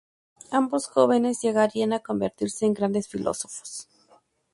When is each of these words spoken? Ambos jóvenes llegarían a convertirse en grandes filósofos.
Ambos 0.49 0.87
jóvenes 0.87 1.41
llegarían 1.43 1.93
a 1.93 1.99
convertirse 1.99 2.65
en 2.65 2.73
grandes 2.73 3.07
filósofos. 3.07 3.87